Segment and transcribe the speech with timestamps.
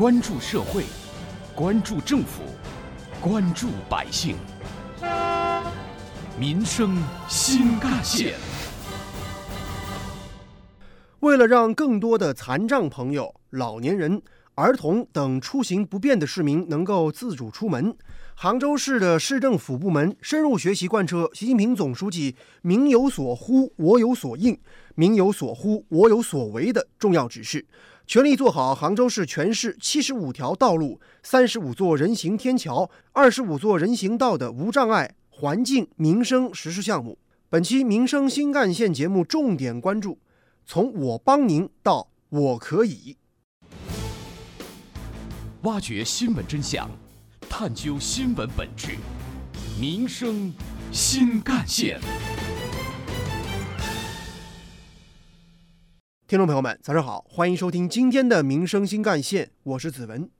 [0.00, 0.84] 关注社会，
[1.54, 2.40] 关注政府，
[3.20, 4.34] 关注百姓，
[6.38, 6.96] 民生
[7.28, 8.32] 新干线。
[11.18, 14.22] 为了让更多的残障朋友、老年人、
[14.54, 17.94] 儿童等出行不便的市民能够自主出门，
[18.34, 24.54] 杭州市的市政府部门深入学习贯彻习近平总书记“民有所呼，我有所应；
[24.94, 27.66] 民有所呼，我有所为”的重要指示，
[28.10, 37.16] 全力做好杭州市全市七十五条道路、三十五座人行天桥、二十五座人行道的无障碍环境民生实施项目。
[37.48, 40.18] 本期民生新干线节目重点关注。
[40.66, 43.16] 从我帮您到我可以，
[45.62, 46.90] 挖掘新闻真相，
[47.48, 48.96] 探究新闻本质，
[49.80, 50.52] 民生
[50.90, 52.00] 新干线。
[56.30, 60.30] 听众朋友们，早上好，欢迎收听今天的民生新干线，我是子文。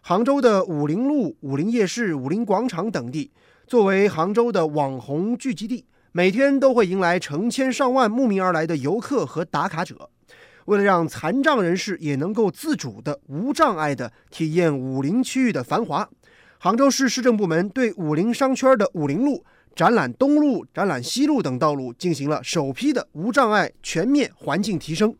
[0.00, 3.30] 杭州的武林路、武林夜市、武林广场等地，
[3.64, 5.86] 作为杭州的网红聚集地。
[6.10, 10.10] 每天都会迎来成千上万慕名而来的游客和打卡者。
[10.64, 16.10] 为了让残障人士也能够自主的、无障碍的体验武林区域的繁华，
[16.58, 25.14] 杭州市市政部门对武林商圈的武林路、展览东路、展览西路等道路进行了首批的无障碍全面环境提升。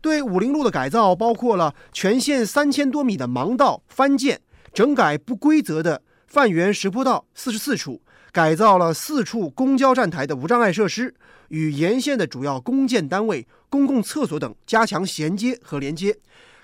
[0.00, 4.40] 对武林路的改造包括了全线三千多米的盲道翻建、
[4.72, 8.00] 整改不规则的泛圆石坡道四十四处。
[8.32, 11.14] 改造了四处公交站台的无障碍设施，
[11.48, 16.16] 与沿线的主要公建单位、公共厕所等加强衔接和连接。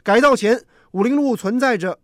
[0.03, 0.59] 改造前，
[0.93, 1.99] 武林路存在着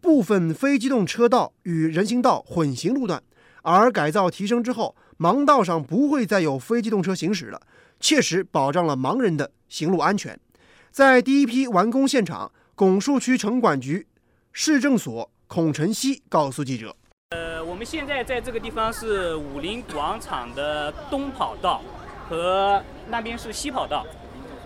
[0.00, 3.22] 部分非机动车道与人行道混行路段，
[3.64, 7.62] 而改造提升之后，盲道上不会再有非机动车行驶了，
[7.98, 10.38] 切实保障了盲人的行路安全。
[10.90, 14.06] 在第一批完工现场，拱墅区城管局
[14.52, 16.94] 市政所孔晨曦告诉记者。
[17.30, 21.80] 呃我们现在在这个地方是武林广场的东跑道，
[22.28, 24.06] 和那边是西跑道。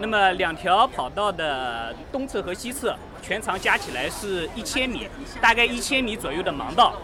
[0.00, 5.08] 那么两条跑道的东侧和西侧全长加起来是一千米，
[5.40, 6.94] 大概一千米左右的盲道。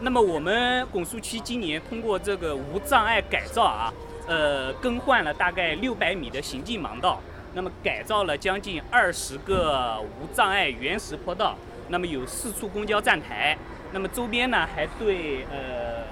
[0.00, 3.92] 那么我们拱墅区今年通过这个无障碍改造啊，
[4.28, 7.18] 呃，更换了大概六百米的行进盲道，
[7.54, 11.56] 那么改造了将近二十个无障碍原石坡道，
[11.88, 13.56] 那么有四处公交站台。
[13.92, 16.04] 那么周边呢，还对呃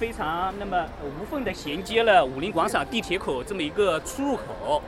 [0.00, 0.84] 非常那么
[1.20, 4.82] 无缝的衔接了武林广场地铁口这么一个出入口。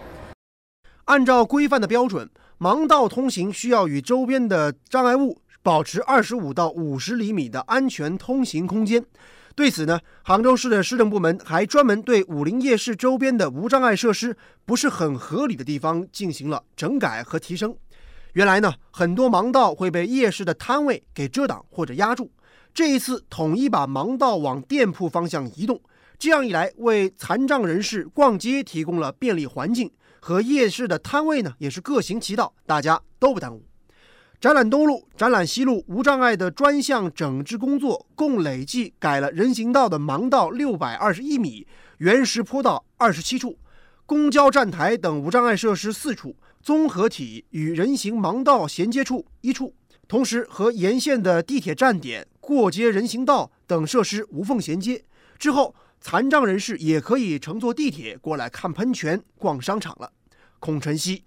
[1.04, 2.28] 按照规范的标准，
[2.58, 9.02] 盲道通行需要与周边的障碍物保持二十五到五十厘米的安全通行空间。
[9.56, 14.36] 对此呢，杭州市的市政部门还专门对武林夜市周边的无障碍设施
[14.66, 17.74] 不是很合理的地方进行了整改和提升。
[18.34, 22.30] 原来呢，很多盲道会被夜市的摊位给遮挡或者压住。
[22.74, 25.80] 这一次统一把盲道往店铺方向移动，
[26.18, 33.64] 这样一来，为残障人士逛街提供了便利环境，和夜市的摊位呢也是各行其道，大家都不耽误。
[34.44, 41.66] 展览东路、展览西路无障碍的专项整治工作，共累计改了人行道的盲道六百二十一米，
[41.96, 43.58] 原石坡道二十七处，
[44.04, 46.36] 公交站台等无障碍设施四处。
[46.62, 49.74] 综合体与人行盲道衔接处一处，
[50.06, 55.02] 同时和沿线的地铁站点、过街人行道等设施无缝衔接。
[55.38, 60.12] 之后，残障人士也可以乘坐地铁过来看喷泉、逛商场了。
[60.58, 61.24] 孔晨曦，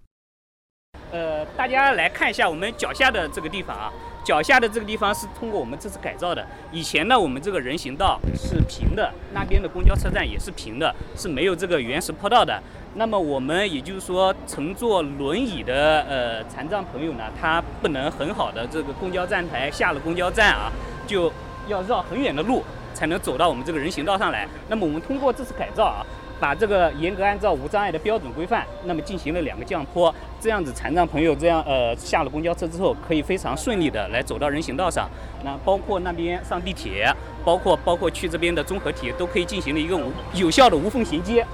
[1.12, 3.91] 呃，大家来看一下我们脚下的这个地方啊。
[4.23, 6.45] 脚下的这个地方是通过我们这次改造的。
[6.69, 12.62] 以前呢，我们这个人行道是平的，那边的公交车站也是平的，是没有这个原石坡道的。
[12.95, 20.69] 那么我们也就是说，乘坐轮椅的呃残障朋友呢，他不能很好的这个公交站台下了公交站啊，
[21.07, 21.31] 就
[21.69, 22.62] 要绕很远的路
[22.94, 24.45] 才能走到我们这个人行道上来。
[24.68, 26.06] 那么我们通过这次改造啊。
[26.40, 35.10] 把这个严格按照无障碍的标准规范，那么进行了两个降坡，这样子残障朋友这样呃下了公交车之后，可以非常顺利的来走到人行道上。
[35.44, 37.12] 那包括那边上地铁，
[37.44, 41.45] 包括包括去这边的综合体，都可以进行了一个无有效的无缝衔接。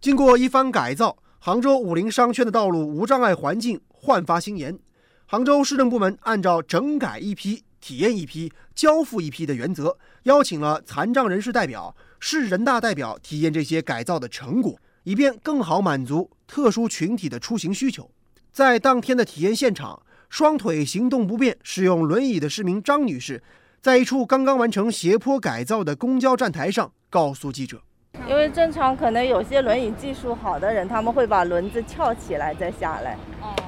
[0.00, 4.78] 经过一番改造，杭州武林商圈的道路无障碍环境焕发新颜。
[5.26, 7.64] 杭州市政部门按照整改一批。
[7.82, 11.92] 体验一批，交付一批的原则，邀请了残障人士代表、
[12.24, 18.08] 市人大代表体验这些改造的成果，以便更好满足特殊群体的出行需求。
[18.52, 23.42] 在当天的体验现场，双腿行动不便、使用轮椅的市民张女士，
[23.80, 27.82] 在一处刚刚完成斜坡改造的公交站台上，告诉记者
[28.28, 33.16] ：“因为正常可能有些轮椅技术好的人，他们会把轮子翘起来再下来。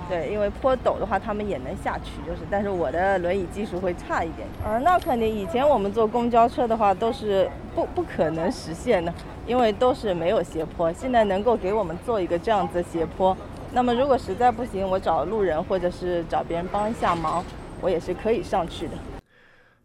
[0.09, 4.47] 对，因为坡陡的话，他们也能下去，就是，但是我的轮椅技术会差一点。
[4.65, 9.13] 嗯，那肯定，以前我们坐公交车的话，都是不不可能实现的，
[9.47, 10.93] 因为都是没有斜坡。
[10.93, 13.37] 现在能够给我们做一个这样子斜坡，
[13.73, 17.43] 那么如果实在不行，我找路人或者是找别人帮一下忙，
[17.81, 18.93] 我也是可以上去的。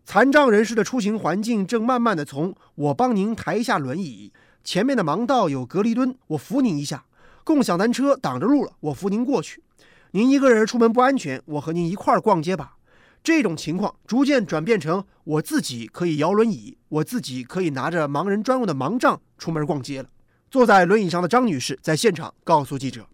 [0.06, 4.33] 残障人士的出行环境正慢慢的从我帮您抬一下轮椅，
[4.63, 7.00] 前面的盲道有隔离墩，我扶您一下；
[7.44, 9.63] 共享单车挡着路了，我扶您过去。
[10.11, 12.75] 您一个人出门不安全，我和您一块儿逛街吧。
[13.21, 20.09] 这种情况逐渐转变成我自己可以摇轮椅，我自己可以拿着盲人专用的盲杖出门逛街了。
[20.50, 23.06] 坐在轮椅上的张女士在现场告诉记者：“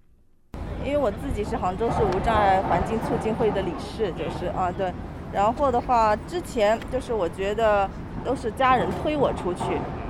[0.85, 4.93] 因为我自己是杭州市无障碍环境促进会的理事，就是啊对。
[5.33, 7.89] 然后的话，之前就是我觉得
[8.23, 9.63] 都是家人推我出去，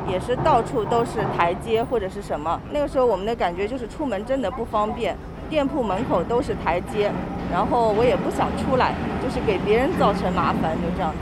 [0.07, 2.59] 也是到处都是台阶或者是什么。
[2.71, 5.15] 那个时候我们的感觉就是出门真的不方便。”
[5.47, 7.11] 店铺门口都是台阶，
[7.51, 11.17] 然后我也不想出来，就是给别人造成麻烦，就这样子。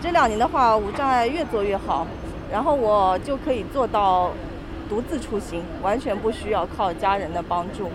[0.00, 2.06] 这两年的话，无障碍越做越好，
[2.50, 4.30] 然后我就可以做到
[4.88, 7.90] 独自出行，完全不需要靠家人的帮助。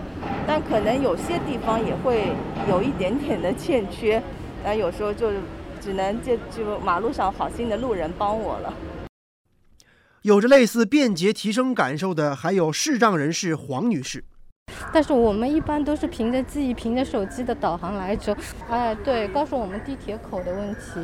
[0.46, 2.28] 但可能有些地方也会
[2.70, 4.22] 有一点点的欠缺，
[4.64, 5.26] 那有时候就
[5.80, 8.72] 只能借就马路上好心的路人帮我了。
[10.28, 14.22] 有着类似便捷提升感受的，还有视障人士黄女士。
[14.92, 18.36] 但是我们一般都是凭着记忆、凭着手机的导航来走。
[18.68, 21.00] 哎，对，告诉我们地铁口的问题，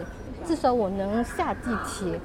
[0.46, 2.20] 至少我能下地铁，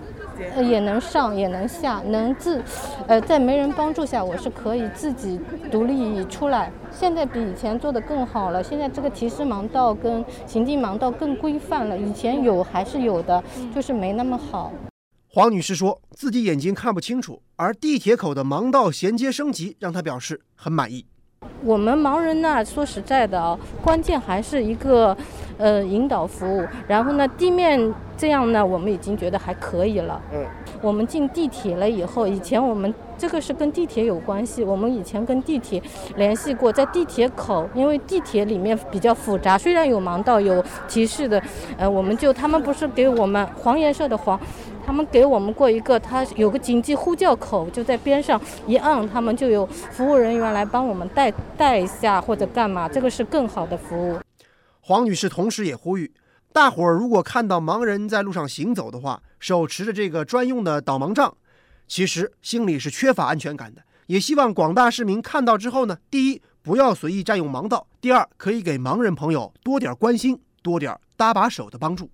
[0.54, 2.62] 呃，也能上，也能下，能自，
[3.08, 5.40] 呃，在没人帮助下，我是可以自己
[5.72, 6.70] 独立出来。
[6.92, 11.98] 现在比以前做的更好了，现在这个提示盲道跟行进盲道更规范了。
[11.98, 13.42] 以前有还是有的，
[13.74, 14.74] 就是没那么好。
[15.32, 21.06] 黄女士说自己眼睛看不清楚，而地铁口的盲道衔接升级让她表示很满意。
[21.64, 25.16] 我们盲人呢，说实在的啊，关键还是一个，
[25.60, 26.66] 呃，引导服务。
[26.88, 30.20] 然后呢，地面这样呢，我们已经觉得还可以了。
[30.34, 30.44] 嗯。
[30.82, 34.64] 我们进地铁了以后，以前我们这个是跟地铁有关系。
[34.64, 35.82] 我们以前跟地铁
[36.16, 41.42] 联系过，在地铁口，因为地铁里面比较复杂，虽然有盲道有提示的，
[41.78, 44.40] 呃，我们就他们不是给我们黄颜色的黄。
[44.86, 54.20] 他们给我们过一个，他有个紧急呼叫口，就在边上一按，他们就有服务人员来帮我们带带一下或者干嘛，这个是更好的服务。
[54.82, 56.12] 黄女士同时也呼吁，
[56.52, 61.36] 大伙儿如果看到盲人在路上行走的话，手持着这个专用的导盲杖，
[61.88, 63.82] 其实心里是缺乏安全感的。
[64.08, 72.10] 也希望广大市民看到之后呢，第一不要随意占用盲道，第二可以给盲人朋友多点关心，多点搭把手的帮助。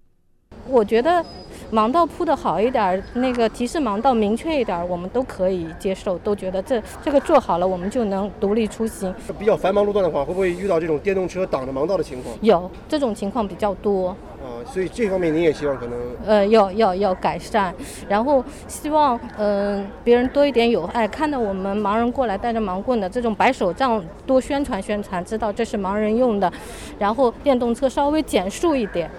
[0.68, 1.26] 我觉得。
[1.72, 9.14] 盲道铺的好一点，那个提示盲道明确一点，我们都可以接受，都觉得这这个做好了，我们就能独立出行。
[9.38, 12.36] 比较繁忙路段的话，会不会遇到这种电动车挡着盲道的情况？
[12.42, 14.16] 有这种情况比较多。
[14.46, 17.74] 啊，所以这方面您也希望可能呃要要要改善，
[18.08, 26.52] 然后希望嗯别人多一点友爱，看到我们盲人过来带着盲棍的这种白手杖，多宣传宣传，知道这是盲人用的，
[27.00, 29.10] 然后电动车稍微减速一点。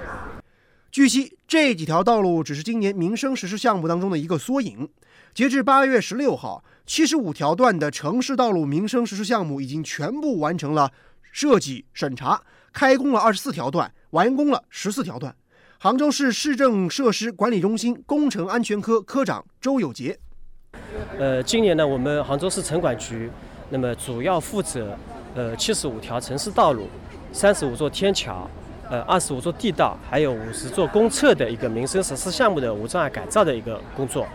[0.97, 4.89] 据悉，这几条道路只是今年民生实施项目当中的一个缩影。
[5.35, 10.91] 截至八月十六号，七十五条段的城市道路民生实施项目已经全部完成了
[11.31, 15.37] 设计审查，开工了二十四条段，完工了十四条段。
[15.79, 20.19] 杭州市市政设施管理中心工程安全科科长周有杰：
[21.19, 23.31] 呃，今年呢，我们杭州市城管局
[23.69, 24.99] 那么主要负责
[25.35, 26.89] 呃七十五条城市道路，
[27.35, 28.51] 三十五座天桥。
[28.89, 34.27] 呃，二十五座地道，还有五十座公厕的一个民生实施项目的无障碍改造的一个工作。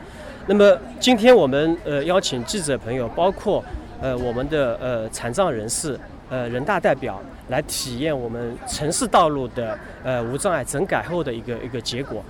[0.48, 3.63] 那么今天我们呃邀请记者朋友，包括
[4.01, 5.98] 呃我们的呃残障人士、
[6.29, 12.24] 呃人大代表来体验我们城市道路的呃无障碍整改后的一个一个结果。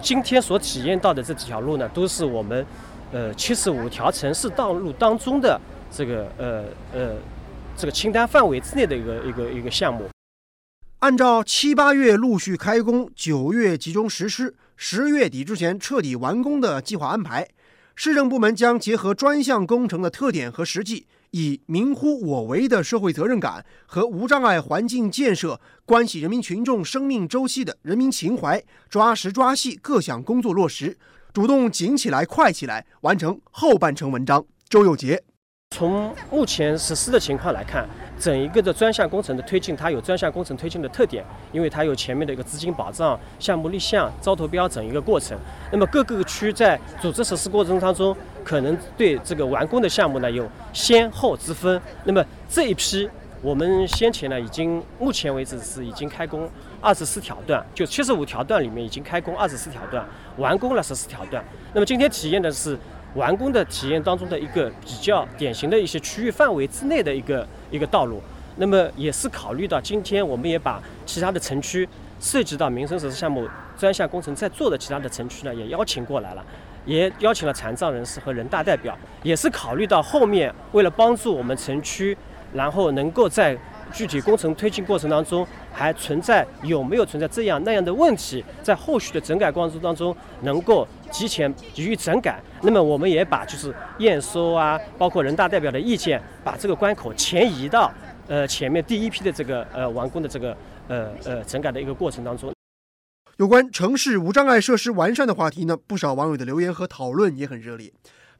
[0.00, 2.64] 今天所体验到的这几条路呢，都是我们
[3.10, 6.62] 呃七十五条城市道路当中的这个呃
[6.94, 7.10] 呃
[7.76, 10.04] 这个清单范围之内的一个一个一个项目。
[11.00, 17.48] 按照七八月陆续开工，九月集中实施，十月底之前彻底完工的计划安排，
[17.94, 30.98] 市政部门将结合专项工程的特点和实际，以“民乎我为”的社会责任感和无障碍环境建设关系人民群众生命周期的人民情怀，抓实抓细各项工作落实，
[31.32, 34.44] 主动紧起来、快起来，完成后半程文章。
[34.68, 35.22] 周有杰，
[35.74, 37.88] 从目前实施的情况来看。
[38.20, 45.36] 整一个的专项工程的推进，它有专项工程推进的特点，因为它有前面的一个资金保障、项目立项、招投标整一个过程。
[45.72, 51.80] 那么各个区在组织实施过程当中，可能对这个完工的项目呢有先后之分。
[52.04, 53.08] 那么这一批，
[53.40, 56.46] 我们先前呢已经目前为止是已经开工
[56.82, 60.04] 二十四条段，就七十五条段里面已经开工二十四条段，
[60.36, 61.42] 完工了十四条段。
[61.72, 62.78] 那么今天体验的是。
[63.14, 68.22] 完工的体验当中的一个比较典型的一些区域范围之内的一个一个道路，
[68.56, 71.88] 那么也是考虑到今天我们也把其他的城区
[72.20, 76.44] 涉及到民生设施项目专项工程在做的其他的城区呢也邀请过来了，
[76.84, 82.16] 也邀请了残障人士和人大代表，也是考虑到后面为了帮助我们城区，
[82.52, 83.58] 然后能够在。
[83.92, 92.40] 具体工程推进过程当中还存在有没有存在这样那样的问题，在后续的整改过程当中能够提前予以整改。
[92.62, 97.92] 那么我们也把就是验收啊，包括人大代表的意见，把这个关口前移到
[98.28, 100.56] 呃前面第一批的这个呃完工的这个
[100.88, 102.52] 呃呃整改的一个过程当中。
[103.36, 107.92] 有关城市无障碍设施完善的话题呢，不少网友的留言和讨论也很热烈。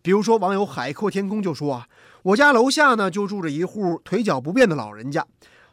[0.02, 1.86] 比如说网友海阔天空就说啊。
[2.22, 5.24] 我家楼下呢，就住着一户腿脚不便的老人家，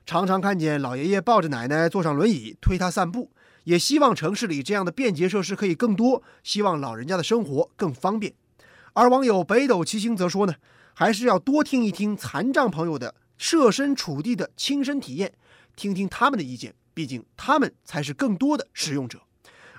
[0.08, 3.30] 常常看见老爷爷抱着奶奶坐上轮椅推他散步。
[3.66, 8.34] 也希望城市里这样的便捷设施可以更多，希望老人家的生活更方便。
[8.94, 10.54] 而网友北斗七星则说呢，
[10.94, 15.34] 还是要多听一听残障朋友的设身处地的亲身体验，
[15.76, 19.20] 听听他们的意见，毕竟他们才是更多的使用者。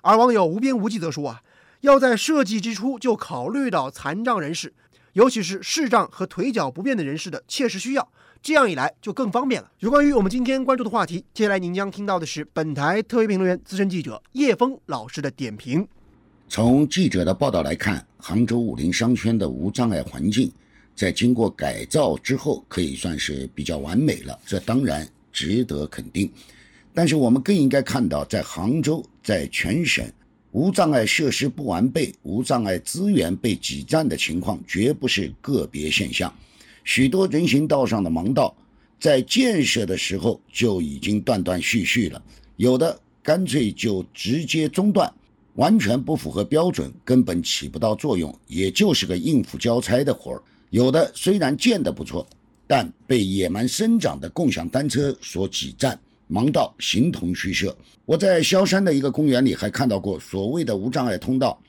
[0.02, 1.40] 而网友无边无际则说啊，
[1.80, 4.74] 要在设计之初就考虑到残障人士。
[5.18, 8.08] 尤其是视障和腿脚不便的人士的切实需要，
[8.40, 9.68] 这样一来就更方便了。
[9.80, 15.84] 有关于我们今天关注的话题，接下来您将听到的是本台特约评论员、资深记者叶峰老师的点评。
[16.48, 20.52] 从记者的报道来看，杭州武林商圈的无障碍环境
[20.94, 26.32] 在经过改造之后，可以算是比较完美了，这当然值得肯定。
[26.94, 30.08] 但是我们更应该看到，在杭州，在全省。
[30.52, 36.32] 无障碍设施不完备、无障碍资源被挤占的情况绝不是个别现象。
[36.84, 38.56] 许多人行道上的盲道
[38.98, 42.22] 在建设的时候就已经断断续续了，
[42.56, 45.12] 有的干脆就直接中断，
[45.54, 50.42] 完全不符合标准，根本起不到作用，也就是个应付交差的活儿。
[50.70, 52.26] 有的虽然建得不错，
[52.66, 55.98] 但被野蛮生长的共享单车所挤占。
[56.30, 57.76] 盲道形同虚设。
[58.04, 61.60] 我在萧山的一个公园里还看到过所谓的无障碍通道，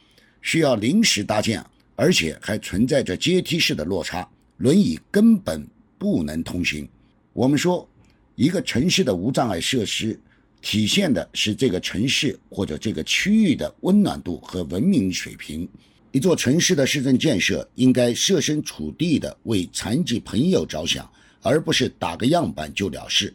[0.41, 1.63] 需要临时搭建，
[1.95, 5.65] 而且还存在着阶梯式的落差，轮椅根本
[5.97, 6.87] 不能通行。
[7.33, 7.87] 我们说，
[8.35, 10.19] 一个城市的无障碍设施，
[10.61, 15.67] 体现的是这个城市或者这个区域的温暖度和文明水平。
[16.11, 21.09] 一座城市的市政建设应该设身处地的为残疾朋友着想，
[21.41, 23.33] 而不是打个样板就了事。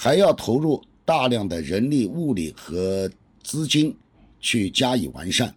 [0.00, 3.10] 还要投入大量的人力、物力和
[3.42, 3.92] 资金
[4.38, 5.52] 去加以完善。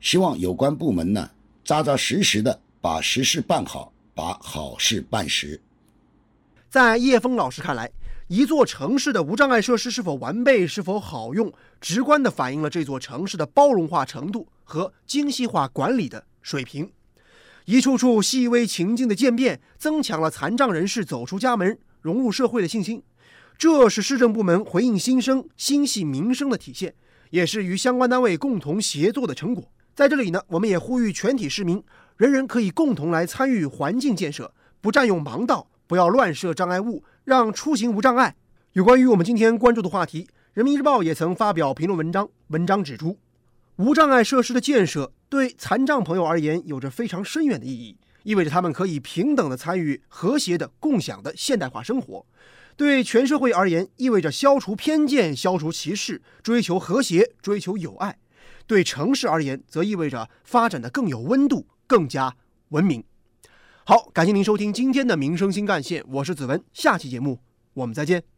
[0.00, 1.28] 希望有关部门呢，
[1.64, 5.60] 扎扎实实的把实事办好，把好事办实。
[6.70, 7.90] 在叶峰老师看来，
[8.28, 16.88] 一座城市的无障碍设施是否完备、是否好用，直观地反映了这座城市的包容化程度和精细化管理的水平。
[17.64, 23.02] 一处处细微情境的渐变，增强了残障人士走出家门、融入社会的信心。
[23.58, 26.94] 这是市政部门回应新生、心系民生的体现，
[27.30, 29.72] 也是与相关单位共同协作的成果。
[29.94, 31.82] 在这里呢，我们也呼吁全体市民，
[32.18, 38.36] 人人可以共同来参与环境建设，不占用盲道，不要乱设障碍物，让出行无障碍。
[38.74, 43.18] 有关于我们今天关注的话题，《人民日报》也曾发表评论文章，文章指出，
[43.76, 52.26] 无障碍设施的建设对残障朋友而言有着非常深远的意义，意味着他们可以平等的参与和谐的共享的现代化生活。
[52.76, 58.12] 对全社会而言，意味着消除偏见、消除歧视、追求和谐、追求友爱；
[58.66, 62.36] 对城市而言，则意味着发展的更有温度、更加
[62.68, 63.02] 文明。
[63.84, 67.40] 好，感谢您收听今天的《民生新干线》，我是子文，下期节目
[67.72, 68.35] 我们再见。